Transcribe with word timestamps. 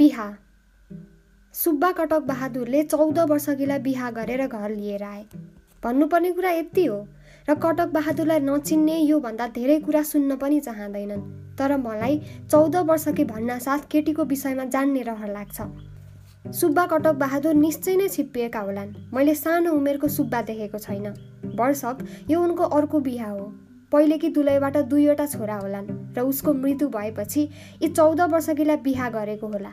बिहा। 0.00 0.24
सुब्बा 1.54 1.90
कटक 1.92 2.22
बहादुरले 2.26 2.82
चौध 2.82 3.18
वर्षकीलाई 3.30 3.78
बिहा 3.78 4.10
गरेर 4.10 4.46
घर 4.46 4.70
लिएर 4.70 5.02
आए। 5.02 5.24
भन्नुपर्ने 5.84 6.30
कुरा 6.32 6.50
यति 6.50 6.84
हो 6.84 6.96
र 7.48 7.54
कटक 7.54 7.92
बहादुरलाई 7.92 8.40
नचिन्ने 8.40 8.96
योभन्दा 8.98 9.46
धेरै 9.48 9.78
कुरा 9.80 10.02
सुन्न 10.02 10.36
पनि 10.36 10.60
चाहँदैनन् 10.60 11.26
तर 11.58 11.76
मलाई 11.76 12.18
चौध 12.50 12.76
वर्षकी 12.88 13.24
भन्नासाथ 13.24 13.88
केटीको 13.90 14.24
विषयमा 14.24 14.64
जान्ने 14.72 15.02
रहर 15.02 15.32
लाग्छ। 15.32 15.60
सुब्बा 16.56 16.86
कटक 16.86 17.20
बहादुर 17.20 17.54
निश्चय 17.54 17.96
नै 17.96 18.08
छिप्पिएका 18.08 18.60
होलान्। 18.60 18.94
मैले 19.12 19.34
सानो 19.34 19.72
उमेरको 19.72 20.08
सुब्बा 20.08 20.42
देखेको 20.42 20.78
छैन। 20.78 21.12
वर्षक 21.60 22.06
यो 22.30 22.42
उनको 22.42 22.64
अर्को 22.64 23.00
बिहा 23.00 23.30
हो। 23.30 23.52
पहिलेकी 23.92 24.28
दुलैबाट 24.30 24.76
दुईवटा 24.90 25.26
छोरा 25.26 25.56
होलान् 25.56 25.88
र 26.16 26.20
उसको 26.22 26.52
मृत्यु 26.54 26.88
भएपछि 26.88 27.48
यी 27.82 27.88
चौध 27.88 28.20
वर्षकीलाई 28.32 28.76
बिहा 28.84 29.08
गरेको 29.10 29.46
होला। 29.46 29.72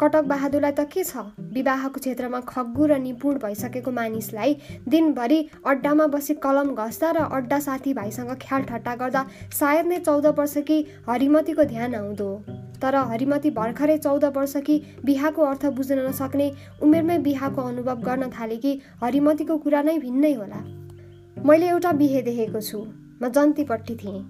कटक 0.00 0.24
बहादुरलाई 0.28 0.72
त 0.72 0.80
के 0.92 1.02
छ? 1.04 1.16
विवाहको 1.52 2.00
क्षेत्रमा 2.00 2.40
खग्गु 2.48 2.86
र 2.86 2.98
निपुण 2.98 3.38
भइसकेको 3.42 3.90
मानिसलाई 3.90 4.56
दिनभरि 4.88 5.38
अड्डामा 5.66 6.06
बसी 6.06 6.34
कलम 6.44 6.74
घस्दा 6.76 7.10
र 7.10 7.24
अड्डा 7.32 7.58
साथीभाइसँग 7.58 8.32
ख्याल 8.42 8.62
ठट्टा 8.62 8.94
गर्दा 8.94 9.22
सायद 9.52 9.86
नै 9.86 9.98
चौध 10.00 10.26
वर्षकी 10.38 10.78
हरिमतीको 11.08 11.64
ध्यान 11.64 11.94
आउँदो 11.94 12.28
तर 12.82 12.94
हरिमती 13.10 13.50
भर्खरै 13.56 13.96
चौध 13.98 14.24
वर्षकी 14.36 14.76
बिहाको 15.04 15.42
अर्थ 15.42 15.66
बुझ्न 15.72 15.98
नसक्ने 16.08 16.50
उमेरमै 16.82 17.18
बिहाको 17.26 17.62
अनुभव 17.62 18.04
गर्न 18.04 18.30
थाले 18.30 18.56
कि 18.56 18.78
हरिमतीको 19.02 19.56
कुरा 19.58 19.82
नै 19.82 19.98
भिन्नै 19.98 20.32
होला। 20.34 20.60
मैले 21.46 21.68
एउटा 21.68 21.92
बिहे 21.92 22.22
देखेको 22.22 22.60
छु। 22.60 22.84
म 23.22 23.28
जन्तीपट्टि 23.28 23.94
थिएँ। 23.96 24.20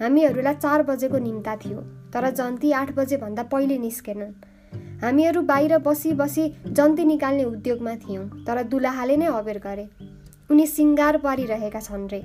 हामीहरूलाई 0.00 0.54
चार 0.54 0.82
बजेको 0.82 1.18
निम्ता 1.18 1.56
थियो 1.56 1.80
तर 2.12 2.30
जन्ती 2.30 2.72
आठ 2.72 2.94
बजेभन्दा 2.94 3.42
पहिले 3.42 3.78
निस्केनन्। 3.78 4.32
हामीहरू 5.02 5.42
बाहिर 5.42 5.78
बसी 5.78 6.12
बसी 6.12 6.44
जन्ती 6.66 7.04
निकाल्ने 7.04 7.44
उद्योगमा 7.44 7.94
थियौँ 7.96 8.24
तर 8.46 8.62
दुलाहाले 8.62 9.16
नै 9.16 9.26
अबेर 9.26 9.58
गरे। 9.58 9.88
उनी 10.50 10.66
सिङ्गार 10.66 11.16
पारिरहेका 11.18 11.80
छन् 11.80 12.08
रे। 12.08 12.20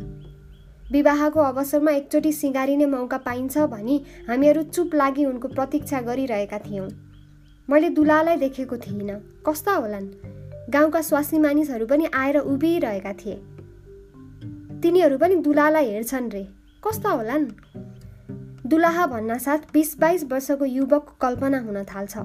विवाहको 0.92 1.40
अवसरमा 1.40 1.92
एकचोटि 1.92 2.32
सिँगारिने 2.32 2.86
मौका 2.86 3.18
पाइन्छ 3.18 3.58
भनी 3.58 3.96
हामीहरू 4.28 4.64
चुप 4.64 4.96
लागि 4.96 5.26
उनको 5.26 5.48
प्रतीक्षा 5.48 6.02
गरिरहेका 6.02 6.60
थियौँ। 6.60 6.88
मैले 7.70 7.90
दुलालाई 7.90 8.38
देखेको 8.38 8.78
थिइनँ। 8.78 9.20
कस्ता 9.48 9.74
होलान्? 9.74 10.08
गाउँका 10.70 11.02
स्वास्नी 11.02 11.40
मानिसहरू 11.40 11.86
पनि 11.88 12.06
आएर 12.14 12.38
उभिरहेका 12.38 13.14
थिए। 13.14 13.36
तिनीहरू 14.84 15.18
पनि 15.18 15.36
दुलालाई 15.36 15.86
हेर्छन् 15.86 16.30
रे। 16.32 16.48
कस्ता 16.84 17.10
होलान्? 17.10 17.46
दुलाहा 18.68 19.06
भन्नासाथ 19.08 19.58
बिस 19.74 20.00
बाइस 20.00 20.24
वर्षको 20.24 20.66
युवकको 20.66 21.14
कल्पना 21.22 21.60
हुन 21.60 21.84
थाल्छ 21.84 22.18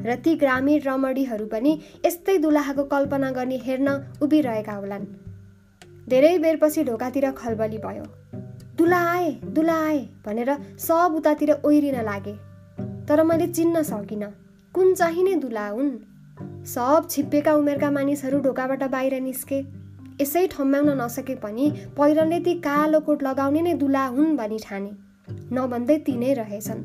र 0.00 0.14
ती 0.14 0.34
ग्रामीण 0.34 0.80
रमणीहरू 0.80 1.46
पनि 1.46 1.72
यस्तै 2.06 2.38
दुलाहाको 2.38 2.84
कल्पना 2.84 3.30
गर्ने 3.30 3.56
हेर्न 3.56 3.88
उभिरहेका 4.22 4.72
होलान्। 4.72 5.06
धेरै 6.08 6.38
बेरपछि 6.38 6.84
ढोकातिर 6.84 7.30
खलबली 7.30 7.78
भयो। 7.78 8.04
दुला 8.78 9.00
आए 9.10 9.30
दुला 9.30 9.78
आए 9.86 9.98
भनेर 10.26 10.50
सब 10.78 11.14
उतातिर 11.16 11.50
ओहिरिन 11.64 11.98
लागे। 12.04 12.36
तर 13.08 13.22
मैले 13.22 13.46
चिन्न 13.46 13.82
सकिनँ 13.82 14.30
कुन 14.74 14.94
चाहिँ 14.94 15.24
नै 15.24 15.34
दुला 15.34 15.68
हुन्? 15.68 15.90
सब 16.66 17.08
छिप्पेका 17.10 17.54
उमेरका 17.54 17.90
मानिसहरू 17.90 18.40
ढोकाबाट 18.40 18.82
बाहिर 18.84 19.20
निस्के। 19.20 19.85
यसै 20.20 20.46
ठम्ब्याउन 20.46 20.90
नसके 21.00 21.34
पनि 21.36 21.64
पहिरनले 21.96 22.38
ती 22.40 22.54
कालो 22.60 23.00
कोट 23.00 23.22
लगाउने 23.22 23.62
नै 23.62 23.74
दुला 23.74 24.04
हुन् 24.14 24.36
भनी 24.36 24.58
ठाने। 24.58 24.92
नभन्दै 25.52 25.96
ती 26.06 26.14
नै 26.16 26.32
रहेछन्। 26.34 26.80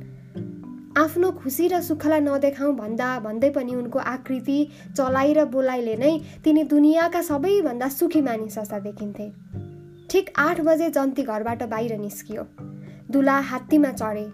आफ्नो 0.98 1.32
खुसी 1.32 1.68
र 1.68 1.82
सुखलाई 1.82 2.20
नदेखाउँ 2.20 2.74
भन्दा 2.76 3.08
भन्दै 3.20 3.50
पनि 3.50 3.76
उनको 3.76 4.00
आकृति 4.14 4.58
चलाइ 4.98 5.34
र 5.34 5.46
बोलाइले 5.54 5.96
नै 5.96 6.12
तिनी 6.44 6.64
दुनियाँका 6.74 7.22
सबैभन्दा 7.22 7.88
सुखी 7.90 8.22
मानिस 8.22 8.58
जस्ता 8.60 8.80
देखिन्थे। 8.80 9.28
ठिक 10.10 10.34
आठ 10.38 10.60
बजे 10.62 10.90
जन्ती 10.90 11.24
घरबाट 11.24 11.64
बाहिर 11.72 11.98
निस्कियो। 11.98 12.44
दुला 13.12 13.38
हात्तीमा 13.52 13.92
चढे 13.92 14.28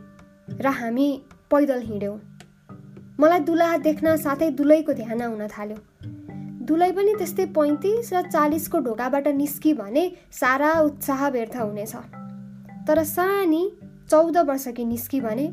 र 0.61 0.67
हामी 0.79 1.07
पैदल 1.51 1.81
हिँड्यौँ। 1.81 2.17
मलाई 3.19 3.39
दुला 3.39 3.69
देख्न 3.85 4.15
साथै 4.17 4.49
दुलैको 4.57 4.93
ध्यान 4.93 5.21
आउन 5.21 5.47
थाल्यो। 5.47 5.77
दुलै 6.67 6.91
पनि 6.91 7.13
त्यस्तै 7.17 7.45
पैँतिस 7.55 8.07
र 8.13 8.21
चालिसको 8.27 8.79
ढोकाबाट 8.85 9.27
निस्कि 9.35 9.73
भने 9.73 10.03
सारा 10.31 10.71
उत्साह 10.81 11.21
व्यर्थ 11.35 11.55
हुनेछ। 11.57 11.93
तर 12.87 13.03
सानी 13.05 13.61
चौध 14.09 14.37
वर्षकी 14.49 14.85
निस्कि 14.85 15.19
भने 15.21 15.47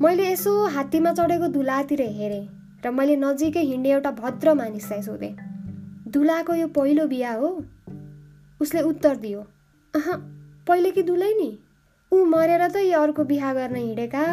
मैले 0.00 0.30
यसो 0.30 0.52
हात्तीमा 0.74 1.12
चढेको 1.18 1.48
दुलातिर 1.52 2.02
हेरेँ 2.18 2.46
र 2.84 2.90
मैले 2.90 3.16
नजिकै 3.16 3.62
हिँड्ने 3.62 3.90
एउटा 3.90 4.10
भद्र 4.20 4.54
मानिसलाई 4.54 5.02
सोधेँ। 5.02 5.34
दुलाको 6.08 6.54
यो 6.54 6.66
पहिलो 6.72 7.06
बिहा 7.06 7.32
हो 7.34 7.48
उसले 8.60 8.80
उत्तर 8.90 9.16
दियो 9.16 9.40
अह 9.94 10.08
पहिले 10.68 10.90
कि 10.90 11.02
दुलै 11.02 11.32
नि? 11.34 11.50
ऊ 12.12 12.24
मरेर 12.24 12.68
त 12.68 12.76
यो 12.88 13.00
अर्को 13.00 13.24
बिहा 13.24 13.52
गर्न 13.54 13.76
हिँडेका? 13.76 14.24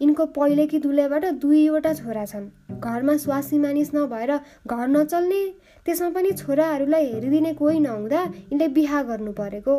यिनको 0.00 0.24
पहिले 0.36 0.66
कि 0.66 0.78
दुलैबाट 0.78 1.24
दुईवटा 1.42 1.92
छोरा 1.94 2.24
छन्। 2.24 2.48
घरमा 2.80 3.16
स्वासी 3.16 3.58
मानिस 3.58 3.94
नभएर 3.94 4.32
घर 4.66 4.86
नचल्ने 4.88 5.42
त्यसमा 5.86 6.08
पनि 6.10 6.30
छोराहरूलाई 6.32 7.06
हेरिदिने 7.06 7.52
कोही 7.54 7.80
नहुँदा 7.80 8.22
यिनले 8.22 8.68
बिहा 8.76 9.02
गर्नु 9.02 9.32
परेको। 9.32 9.74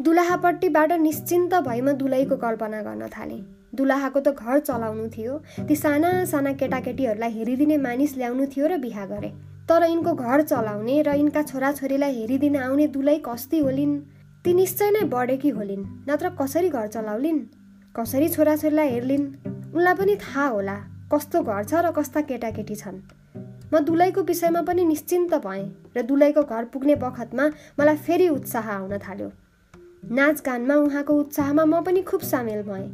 दुलाहापट्टिबाट 0.00 0.92
निश्चिन्त 1.00 1.54
भइमा 1.66 1.92
दुलैको 2.02 2.36
कल्पना 2.36 2.82
गर्न 2.82 3.08
थालेँ। 3.08 3.42
दुलाहाको 3.74 4.20
त 4.20 4.28
घर 4.38 4.58
चलाउनु 4.60 5.08
थियो 5.08 5.34
ती 5.68 5.76
साना 5.76 6.10
साना 6.26 6.52
केटाकेटीहरूलाई 6.54 7.30
हेरिदिने 7.32 7.76
मानिस 7.78 8.16
ल्याउनु 8.16 8.46
थियो 8.54 8.66
र 8.66 8.78
बिहा 8.78 9.06
गरे। 9.06 9.30
तर 9.68 9.82
यिनको 9.84 10.14
घर 10.14 10.42
चलाउने 10.42 11.02
र 11.02 11.14
यिनका 11.16 11.42
छोराछोरीलाई 11.42 12.14
हेरिदिन 12.14 12.56
आउने 12.56 12.86
दुलै 12.94 13.18
कस्ती 13.26 13.58
होलिन्। 13.58 13.94
ती 14.44 14.52
निश्चय 14.54 14.90
नै 14.90 15.02
बढेकी 15.12 15.50
होलिन् 15.50 15.84
नत्र 16.08 16.28
कसरी 16.40 16.68
घर 16.70 16.86
चलाउलिन्? 16.88 17.40
कसरी 17.94 18.28
छोराछोरीलाई 18.28 18.88
हेर्लिन् 18.88 19.24
उनलाई 19.74 19.94
पनि 19.94 20.14
थाहा 20.16 20.46
होला 20.46 20.74
कस्तो 21.12 21.42
घर 21.42 21.64
छ 21.64 21.74
र 21.74 21.90
कस्ता 21.90 22.20
केटाकेटी 22.22 22.74
छन्। 22.74 22.98
म 23.72 23.78
दुलैको 23.82 24.22
विषयमा 24.22 24.60
पनि 24.62 24.84
निश्चिन्त 24.84 25.34
भएँ 25.46 25.64
र 25.96 26.02
दुलैको 26.02 26.42
घर 26.44 26.64
पुग्ने 26.70 26.94
बखतमा 26.96 27.46
मलाई 27.80 27.96
फेरि 28.06 28.28
उत्साह 28.28 28.70
आउन 28.70 28.98
थाल्यो। 28.98 29.30
नाचगानमा 30.06 30.74
उहाँको 30.76 31.14
उत्साहमा 31.14 31.64
म 31.64 31.80
पनि 31.82 32.02
खुब 32.02 32.20
सामेल 32.22 32.62
भएँ 32.62 32.86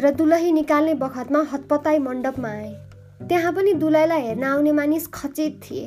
र 0.00 0.10
दुलही 0.10 0.52
निकाल्ने 0.52 0.94
बखतमा 0.98 1.42
हतपताई 1.52 1.98
मण्डपमा 1.98 2.48
आए। 2.50 2.72
त्यहाँ 3.28 3.52
पनि 3.52 3.72
दुलैलाई 3.78 4.22
हेर्न 4.22 4.44
आउने 4.44 4.72
मानिस 4.72 5.06
खचित 5.14 5.60
थिए। 5.62 5.86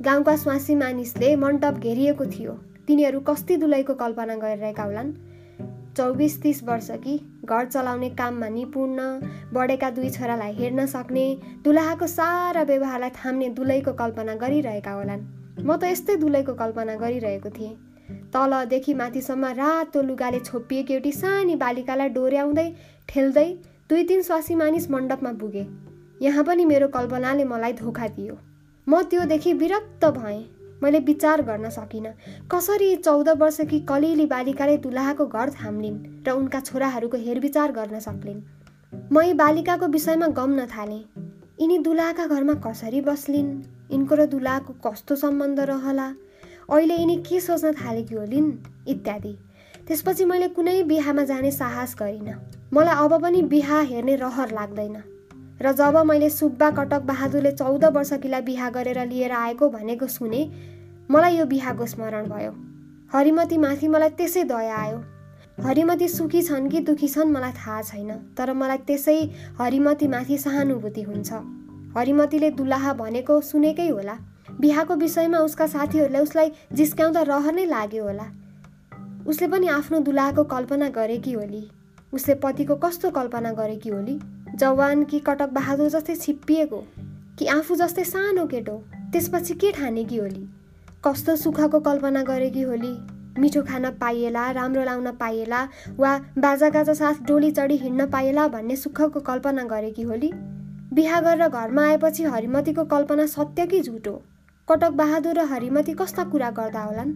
गाउँका 0.00 0.36
स्वासी 0.36 0.74
मानिसले 0.74 1.34
मण्डप 1.36 1.74
घेरिएको 1.76 2.26
थियो। 2.32 2.52
तिनीहरू 2.88 3.20
कस्ती 3.20 3.56
दुलैको 3.56 3.94
कल्पना 3.94 4.36
गरिरहेका 4.36 4.82
होलान्। 4.82 5.12
चौबिस 5.96 6.40
तिस 6.42 6.64
वर्ष 6.64 6.90
कि 7.04 7.20
घर 7.44 7.64
चलाउने 7.66 8.08
काममा 8.18 8.48
निपुण 8.48 8.98
बढेका 9.54 9.90
दुई 9.90 10.10
छोरालाई 10.10 10.52
हेर्न 10.54 10.86
सक्ने 10.86 11.24
दुलाहाको 11.64 12.06
सारा 12.08 12.62
व्यवहारलाई 12.62 13.10
थाम्ने 13.16 13.48
दुलैको 13.56 13.92
कल्पना 13.92 14.34
गरिरहेका 14.42 14.92
होलान्। 14.92 15.22
म 15.58 15.76
त 15.76 15.84
यस्तै 15.84 16.16
दुलैको 16.16 16.54
कल्पना 16.54 16.94
गरिरहेको 16.96 17.50
थिएँ। 17.50 17.74
तलदेखि 18.32 18.94
माथिसम्म 18.94 19.44
रातो 19.58 20.02
लुगाले 20.02 20.40
छोपिएको 20.40 20.94
एउटी 20.94 21.12
सानी 21.12 21.54
बालिकालाई 21.58 22.08
डोर्याउँदै 22.16 22.68
ठेल्दै 23.08 23.48
दुई 23.90 24.02
तिन 24.04 24.22
स्वासी 24.22 24.54
मानिस 24.54 24.90
मण्डपमा 24.90 25.32
पुगे। 25.40 25.66
यहाँ 26.22 26.44
पनि 26.44 26.64
मेरो 26.64 26.88
कल्पनाले 26.88 27.44
मलाई 27.44 27.72
धोका 27.74 28.08
दियो। 28.16 28.38
म 28.86 29.02
त्योदेखि 29.10 29.52
विरक्त 29.54 30.04
भएँ। 30.16 30.42
मैले 30.82 30.98
विचार 30.98 31.42
गर्न 31.42 31.68
सकिनँ। 31.70 32.12
कसरी 32.50 32.94
चौध 32.96 33.28
वर्षकी 33.28 33.80
कलिली 33.80 34.26
बालिकाले 34.26 34.76
दुलाहाको 34.76 35.26
घर 35.26 35.50
थाम्लिन् 35.50 35.98
र 36.26 36.30
उनका 36.30 36.60
छोराहरूको 36.60 37.16
हेरविचार 37.16 37.72
गर्न 37.72 38.00
सक्लिन्? 38.00 38.40
म 39.12 39.20
यी 39.22 39.34
बालिकाको 39.34 39.86
विषयमा 39.86 40.26
गम्न 40.26 40.66
थालेँ 40.66 41.04
यिनी 41.60 41.78
दुलाहाका 41.78 42.26
घरमा 42.26 42.54
कसरी 42.66 43.00
बस्लिन्? 43.00 43.50
यिनको 43.92 44.14
र 44.14 44.26
दुलाहाको 44.26 44.72
कस्तो 44.84 45.16
सम्बन्ध 45.16 45.60
रहला? 45.60 46.08
अहिले 46.70 46.96
यिनी 46.96 47.16
के 47.22 47.40
सोच्न 47.40 47.72
थालेकी 47.72 48.14
होलिन्? 48.14 48.52
इत्यादि। 48.88 49.34
त्यसपछि 49.86 50.24
मैले 50.24 50.48
कुनै 50.48 50.82
बिहामा 50.82 51.24
जाने 51.24 51.50
साहस 51.50 51.94
गरिनँ। 51.98 52.38
मलाई 52.74 52.96
अब 53.04 53.22
पनि 53.22 53.42
बिहा 53.42 53.80
हेर्ने 53.80 54.16
रहर 54.16 54.54
लाग्दैन। 54.54 54.96
र 55.62 55.72
जब 55.72 55.96
मैले 56.06 56.28
सुब्बा 56.30 56.70
कटक 56.70 57.02
बहादुरले 57.06 57.50
चौध 57.52 57.84
वर्षकीलाई 57.84 58.40
बिहा 58.42 58.70
गरेर 58.70 58.98
लिएर 59.06 59.32
आएको 59.32 59.68
भनेको 59.68 60.06
सुने 60.06 60.40
मलाई 61.10 61.36
यो 61.36 61.44
बिहाको 61.46 61.86
स्मरण 61.86 62.26
भयो। 62.26 62.52
हरिमती 63.12 63.58
माथि 63.58 63.88
मलाई 63.88 64.10
त्यसै 64.10 64.42
दया 64.44 64.76
आयो। 64.76 64.98
हरिमती 65.62 66.08
सुखी 66.08 66.42
छन् 66.42 66.68
कि 66.68 66.80
दुखी 66.80 67.08
छन् 67.08 67.32
मलाई 67.32 67.52
थाहा 67.52 67.82
छैन 67.82 68.10
तर 68.36 68.52
मलाई 68.52 68.78
त्यसै 68.86 69.16
हरिमती 69.60 70.08
माथि 70.08 70.38
सहानुभूति 70.38 71.02
हुन्छ। 71.02 71.32
हरिमतीले 71.96 72.50
दुलाहा 72.50 72.92
भनेको 72.92 73.40
सुनेकै 73.40 73.88
होला। 73.88 74.18
बिहाको 74.60 74.94
विषयमा 74.96 75.38
उसका 75.38 75.66
साथीहरूले 75.66 76.18
उसलाई 76.18 76.52
जिस्काउँदा 76.72 77.22
रहर 77.22 77.54
नै 77.54 77.66
लाग्यो 77.66 78.04
होला। 78.04 78.26
उसले 79.26 79.48
पनि 79.48 79.66
आफ्नो 79.68 79.98
दुलाको 80.00 80.44
कल्पना 80.44 80.88
गरेकी 80.88 81.32
होली। 81.32 81.64
उसले 82.12 82.34
पतिको 82.34 82.74
कस्तो 82.76 83.10
कल्पना 83.10 83.52
गरेकी 83.52 83.88
होली? 83.88 84.18
जवान 84.56 85.04
कि 85.04 85.18
कटक 85.18 85.48
बहादुर 85.48 85.88
जस्तै 85.88 86.14
छिप्पिएको 86.14 86.84
कि 87.38 87.46
आफू 87.46 87.74
जस्तै 87.74 88.04
सानो 88.04 88.46
केटो 88.46 88.84
त्यसपछि 89.12 89.54
के 89.54 89.72
ठानेकी 89.72 90.16
होली? 90.16 90.48
कस्तो 91.04 91.36
सुखको 91.36 91.80
कल्पना 91.80 92.22
गरेकी 92.22 92.62
होली? 92.62 92.92
मिठो 93.38 93.62
खान 93.62 93.90
पाइएला 93.90 94.50
राम्रो 94.50 94.84
लाउन 94.84 95.10
पाइएला 95.10 95.68
वा 95.96 96.18
बाजागाजा 96.38 96.94
साथ 96.94 97.14
डोली 97.26 97.50
चढी 97.50 97.76
हिँड्न 97.76 98.06
पाइएला 98.10 98.48
भन्ने 98.48 98.76
सुखको 98.76 99.20
कल्पना 99.20 99.62
गरेकी 99.62 100.02
होली? 100.02 100.30
बिहा 100.92 101.20
गरेर 101.20 101.48
घरमा 101.48 101.86
आएपछि 101.86 102.24
हरिमतीको 102.24 102.84
कल्पना 102.84 103.26
सत्य 103.26 103.66
कि 103.66 103.80
झुटो? 103.80 104.22
कटक 104.68 104.90
बहादुर 104.90 105.34
र 105.34 105.44
हरिमती 105.44 105.92
कस्ता 105.92 106.24
कुरा 106.24 106.50
गर्दा 106.50 106.82
होलान्? 106.82 107.12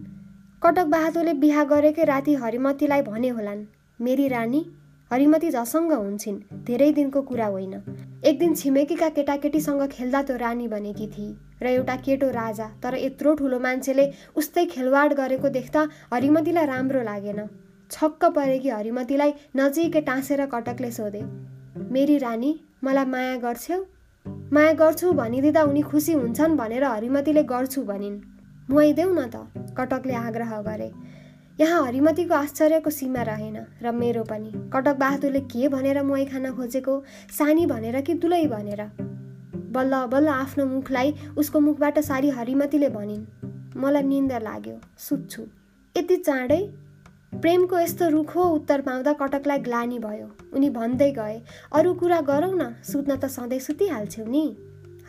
कटक 0.63 0.85
बहादुरले 0.85 1.33
बिहा 1.33 1.63
गरेकै 1.63 2.03
राति 2.03 2.33
हरिमतीलाई 2.35 3.01
भने 3.01 3.29
होलान् 3.29 3.65
मेरी 4.01 4.27
रानी 4.27 4.65
हरिमती 5.11 5.49
झसङ्ग 5.51 5.91
हुन्छन्। 5.93 6.37
धेरै 6.67 6.91
दिनको 6.91 7.21
कुरा 7.29 7.45
होइन। 7.47 7.73
एक 8.23 8.39
दिन 8.39 8.53
छिमेकीका 8.55 9.09
केटाकेटीसँग 9.09 9.83
खेल्दा 9.89 10.21
त्यो 10.21 10.35
रानी 10.37 10.67
बनेकी 10.67 11.07
थिए 11.07 11.35
र 11.63 11.67
एउटा 11.67 11.95
केटो 12.05 12.29
राजा 12.31 12.67
तर 12.83 12.95
यत्रो 12.97 13.33
ठुलो 13.35 13.59
मान्छेले 13.59 14.05
उस्तै 14.35 14.65
खेलवाड 14.73 15.13
गरेको 15.19 15.49
देख्दा 15.49 15.81
हरिमतीलाई 16.13 16.65
राम्रो 16.65 17.01
लागेन। 17.03 17.39
छक्क 17.91 18.25
परेकी 18.35 18.69
हरिमतीलाई 18.69 19.31
नजिकै 19.55 20.01
टाँसेर 20.03 20.45
कटकले 20.53 20.91
सोधे 20.91 21.21
मेरी 21.91 22.17
रानी 22.19 22.51
मलाई 22.83 23.05
माया 23.07 23.35
गर्छौ 23.39 23.79
माया 24.53 24.73
गर्छु 24.81 25.11
भनिदिँदा 25.13 25.61
उनी 25.63 25.81
खुसी 25.81 26.13
हुन्छन् 26.13 26.57
भनेर 26.57 26.83
हरिमतीले 26.85 27.43
गर्छु 27.47 27.83
भनिन्। 27.83 28.19
मुहाइदेऊ 28.69 29.11
न 29.13 29.21
त 29.31 29.35
कटकले 29.77 30.15
आग्रह 30.19 30.51
गरे। 30.61 30.89
यहाँ 31.59 31.85
हरिमतीको 31.85 32.33
आश्चर्यको 32.35 32.89
सीमा 32.89 33.21
रहेन 33.21 33.57
र 33.81 33.91
मेरो 33.91 34.23
पनि। 34.23 34.51
कटक 34.73 34.95
बहादुरले 34.95 35.39
के 35.49 35.67
भनेर 35.67 36.01
मुहाई 36.03 36.25
खान 36.25 36.51
खोजेको? 36.53 36.93
सानी 37.33 37.65
भनेर 37.65 38.01
कि 38.01 38.13
दुलै 38.13 38.45
भनेर? 38.45 38.81
बल्ल 39.73 40.05
बल्ल 40.05 40.27
आफ्नो 40.27 40.65
मुखलाई 40.65 41.13
उसको 41.37 41.59
मुखबाट 41.59 41.99
सारी 41.99 42.29
हरिमतीले 42.29 42.89
भनिन्। 42.89 43.25
मलाई 43.75 44.03
निन्द 44.03 44.33
लाग्यो। 44.33 44.75
सुत्छु। 44.99 45.41
यति 45.95 46.15
चाँडै? 46.17 46.61
प्रेमको 47.41 47.79
यस्तो 47.79 48.09
रुखो 48.09 48.43
उत्तर 48.49 48.81
पाउँदा 48.81 49.13
कटकलाई 49.13 49.59
ग्लानी 49.59 49.99
भयो। 49.99 50.29
उनी 50.53 50.69
भन्दै 50.69 51.11
गए 51.11 51.41
अरू 51.73 51.93
कुरा 51.93 52.21
गरौँ 52.21 52.53
न 52.53 52.73
सुत्न 52.85 53.17
त 53.17 53.25
सधैँ 53.25 53.59
सुतिहाल्छौ 53.59 54.25
नि। 54.25 54.45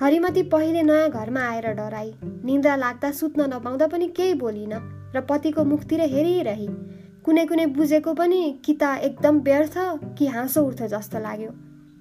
हरिमती 0.00 0.42
पहिले 0.48 0.82
नयाँ 0.82 1.10
घरमा 1.10 1.40
आएर 1.40 1.72
डराई। 1.72 2.14
निन्द्रा 2.24 2.76
लाग्दा 2.76 3.10
सुत्न 3.12 3.52
नपाउँदा 3.54 3.86
पनि 3.86 4.08
केही 4.16 4.34
बोलिन। 4.34 4.97
र 5.14 5.20
पतिको 5.20 5.64
मुखतिर 5.64 6.00
हेरिरही। 6.14 6.68
कुनै 7.24 7.44
कुनै 7.46 7.66
बुझेको 7.76 8.14
पनि 8.14 8.40
कि 8.64 8.72
त 8.74 8.82
एकदम 9.08 9.40
व्यर्थ 9.46 9.76
कि 10.18 10.26
हाँसो 10.26 10.62
उठ्थ्यो 10.66 10.88
जस्तो 10.88 11.18
लाग्यो। 11.20 11.50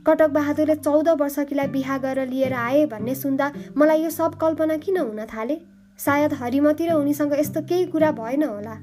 कटक 0.06 0.30
बहादुरले 0.31 0.75
चौध 0.75 1.09
वर्षकीलाई 1.21 1.68
बिहा 1.68 1.98
गरेर 1.98 2.27
लिएर 2.27 2.54
आए 2.56 2.86
भन्ने 2.92 3.15
सुन्दा 3.15 3.51
मलाई 3.77 4.04
यो 4.04 4.09
सब 4.09 4.36
कल्पना 4.42 4.77
किन 4.86 4.98
हुन 4.98 5.25
थाले? 5.25 5.57
सायद 6.00 6.33
हरिमती 6.33 6.88
र 6.88 6.94
उनीसँग 6.94 7.33
यस्तो 7.39 7.62
केही 7.68 7.86
कुरा 7.92 8.12
भएन 8.19 8.44
होला। 8.44 8.75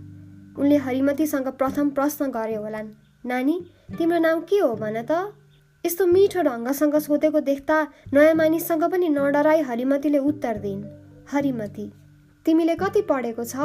उनले 0.59 0.77
हरिमतीसँग 0.85 1.49
प्रथम 1.59 1.91
प्रश्न 1.97 2.31
गरे 2.31 2.55
होलान् 2.55 2.89
नानी 3.27 3.57
तिम्रो 3.99 4.19
नाम 4.19 4.41
के 4.51 4.59
हो 4.59 4.75
भन 4.77 5.01
त? 5.03 5.33
यस्तो 5.85 6.07
मिठो 6.07 6.43
ढङ्गसँग 6.43 6.97
सोधेको 6.99 7.41
देख्दा 7.41 7.77
नयाँ 8.13 8.35
मानिससँग 8.35 8.85
पनि 8.93 9.09
नडराई 9.09 9.61
हरिमतीले 9.63 10.19
उत्तर 10.29 10.59
दिइन् 10.59 10.85
हरिमती 11.33 11.87
तिमीले 12.47 12.75
कति 12.77 13.03
पढेको 13.09 13.45
छ? 13.45 13.57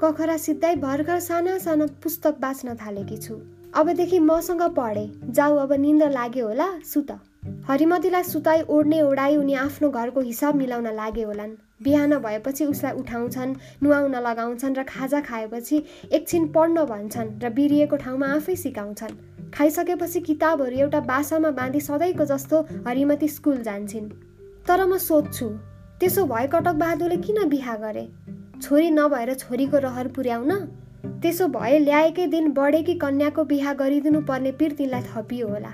कखरा 0.00 0.36
सित्दै 0.36 0.74
भर्खर 0.76 1.18
साना 1.20 1.56
साना 1.58 1.86
पुस्तक 2.02 2.36
बाँच्न 2.40 2.74
थालेकी 2.74 3.16
छु। 3.16 3.34
अबदेखि 3.76 4.18
मसँग 4.18 4.62
पढे। 4.76 5.04
जाऊ 5.30 5.56
अब 5.56 5.72
निन्द 5.72 6.02
लाग्यो 6.12 6.46
होला 6.46 6.68
सुत। 6.84 7.10
हरिमतीलाई 7.68 8.22
सुताई 8.22 8.62
ओढ्ने 8.68 9.00
ओढाई 9.02 9.36
उनी 9.36 9.54
आफ्नो 9.54 9.90
घरको 9.90 10.20
हिसाब 10.20 10.56
मिलाउन 10.56 10.88
लागे 10.96 11.22
होलान्। 11.22 11.52
बिहान 11.82 12.16
भएपछि 12.18 12.64
उसलाई 12.64 12.92
उठाउँछन् 12.92 13.54
नुहाउन 13.82 14.16
लगाउँछन् 14.18 14.76
र 14.76 14.82
खाजा 14.88 15.20
खाएपछि 15.20 15.82
एकछिन 16.12 16.48
पढ्न 16.48 16.84
भन्छन् 16.86 17.36
र 17.44 17.50
बिरिएको 17.52 17.96
ठाउँमा 17.96 18.32
आफै 18.34 18.56
सिकाउँछन्। 18.56 19.52
खाइसकेपछि 19.52 20.20
किताबहरू 20.20 20.76
एउटा 20.78 21.00
बासामा 21.12 21.50
बाँधी 21.60 21.80
सधैँको 21.80 22.24
जस्तो 22.24 22.66
हरिमती 22.88 23.28
स्कुल 23.28 23.62
जान्छन्। 23.62 24.12
तर 24.64 24.86
म 24.86 24.96
सोध्छु 24.98 25.48
त्यसो 26.00 26.24
भए 26.26 26.46
कटक 26.48 26.74
बहादुरले 26.80 27.16
किन 27.16 27.48
बिहा 27.48 27.76
गरे? 27.76 28.08
छोरी 28.62 28.90
नभएर 28.90 29.34
छोरीको 29.34 29.78
रहर 29.78 30.08
पुर्याउन? 30.08 30.50
त्यसो 31.22 31.46
भए 31.48 31.78
ल्याएकै 31.78 32.26
दिन 32.26 32.50
बढेकी 32.52 32.94
कन्याको 32.94 33.44
बिहा 33.44 33.72
गरिदिनु 33.74 34.20
पर्ने 34.20 34.52
पिर 34.52 34.72
तिनलाई 34.72 35.02
थपियो 35.02 35.48
होला। 35.48 35.68